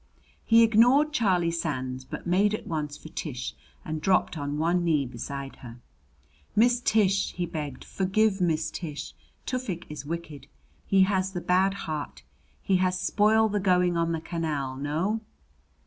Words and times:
He 0.43 0.63
ignored 0.63 1.13
Charlie 1.13 1.51
Sands, 1.51 2.05
but 2.05 2.25
made 2.25 2.55
at 2.55 2.65
once 2.65 2.97
for 2.97 3.09
Tish 3.09 3.53
and 3.85 4.01
dropped 4.01 4.35
on 4.35 4.57
one 4.57 4.83
knee 4.83 5.05
beside 5.05 5.57
her. 5.57 5.79
"Miss 6.55 6.81
Tish!" 6.83 7.33
he 7.33 7.45
begged. 7.45 7.83
"Forgive, 7.83 8.41
Miss 8.41 8.71
Tish! 8.71 9.13
Tufik 9.45 9.85
is 9.91 10.03
wicked. 10.03 10.47
He 10.87 11.01
has 11.03 11.33
the 11.33 11.39
bad 11.39 11.75
heart. 11.85 12.23
He 12.63 12.77
has 12.77 12.99
spoil 12.99 13.47
the 13.47 13.59
going 13.59 13.95
on 13.95 14.11
the 14.11 14.21
canal. 14.21 14.75
No?" 14.75 15.21